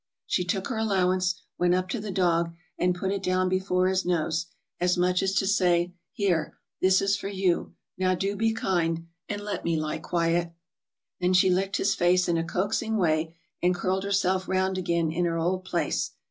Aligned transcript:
She 0.25 0.43
took 0.43 0.69
her 0.69 0.77
allowance, 0.79 1.35
went 1.59 1.75
up 1.75 1.87
to 1.89 1.99
the 1.99 2.09
dog, 2.09 2.55
and 2.75 2.95
put 2.95 3.11
it 3.11 3.21
down 3.21 3.49
before 3.49 3.87
his 3.87 4.03
nose, 4.03 4.47
as 4.79 4.97
much 4.97 5.21
as 5.21 5.35
to 5.35 5.45
say: 5.45 5.93
'Here, 6.13 6.57
this 6.81 7.03
is 7.03 7.15
for 7.15 7.27
you, 7.27 7.75
now 7.99 8.15
do 8.15 8.35
be 8.35 8.51
kind, 8.51 9.05
and 9.29 9.41
let 9.41 9.63
me 9.63 9.77
lie 9.77 9.99
quiet!' 9.99 10.53
Then 11.19 11.33
she 11.33 11.51
licked 11.51 11.77
his 11.77 11.93
face 11.93 12.27
in 12.27 12.39
a 12.39 12.43
coaxing 12.43 12.97
way, 12.97 13.35
and 13.61 13.75
curled 13.75 14.03
herself 14.03 14.47
round 14.47 14.79
again 14.79 15.11
in 15.11 15.25
her 15.25 15.37
old 15.37 15.65
place. 15.65 16.09